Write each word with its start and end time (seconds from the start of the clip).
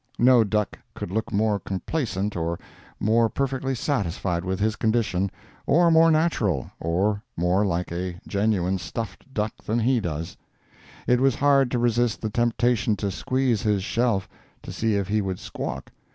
No 0.17 0.43
duck 0.43 0.79
could 0.95 1.11
look 1.11 1.31
more 1.31 1.59
complacent 1.59 2.35
or 2.35 2.59
more 2.99 3.29
perfectly 3.29 3.75
satisfied 3.75 4.43
with 4.43 4.59
his 4.59 4.75
condition, 4.75 5.29
or 5.67 5.91
more 5.91 6.09
natural, 6.09 6.71
or 6.79 7.21
more 7.37 7.67
like 7.67 7.91
a 7.91 8.19
genuine 8.27 8.79
stuffed 8.79 9.31
duck 9.31 9.53
than 9.63 9.77
he 9.77 9.99
does. 9.99 10.37
It 11.05 11.19
was 11.21 11.35
hard 11.35 11.69
to 11.69 11.77
resist 11.77 12.19
the 12.21 12.31
temptation 12.31 12.95
to 12.95 13.11
squeeze 13.11 13.61
his 13.61 13.83
shelf, 13.83 14.27
to 14.63 14.71
see 14.71 14.95
if 14.95 15.07
he 15.07 15.21
would 15.21 15.37
squawk. 15.37 15.91